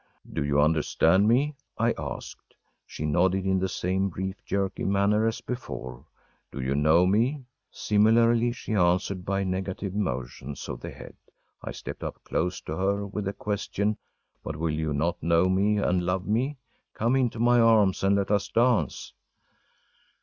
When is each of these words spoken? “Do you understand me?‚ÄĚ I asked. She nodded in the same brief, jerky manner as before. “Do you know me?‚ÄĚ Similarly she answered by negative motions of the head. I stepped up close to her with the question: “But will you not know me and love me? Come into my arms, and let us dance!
“Do 0.33 0.43
you 0.43 0.59
understand 0.59 1.27
me?‚ÄĚ 1.27 1.59
I 1.99 2.15
asked. 2.15 2.55
She 2.87 3.05
nodded 3.05 3.45
in 3.45 3.59
the 3.59 3.69
same 3.69 4.09
brief, 4.09 4.43
jerky 4.43 4.83
manner 4.83 5.27
as 5.27 5.41
before. 5.41 6.05
“Do 6.51 6.59
you 6.59 6.73
know 6.73 7.05
me?‚ÄĚ 7.05 7.45
Similarly 7.69 8.51
she 8.51 8.73
answered 8.73 9.23
by 9.23 9.43
negative 9.43 9.93
motions 9.93 10.67
of 10.67 10.79
the 10.79 10.89
head. 10.89 11.15
I 11.61 11.69
stepped 11.71 12.03
up 12.03 12.19
close 12.23 12.61
to 12.61 12.75
her 12.75 13.05
with 13.05 13.25
the 13.25 13.33
question: 13.33 13.95
“But 14.43 14.55
will 14.55 14.73
you 14.73 14.91
not 14.91 15.21
know 15.21 15.47
me 15.47 15.77
and 15.77 16.03
love 16.03 16.25
me? 16.25 16.57
Come 16.95 17.15
into 17.15 17.37
my 17.37 17.59
arms, 17.59 18.03
and 18.03 18.15
let 18.15 18.31
us 18.31 18.47
dance! 18.47 19.13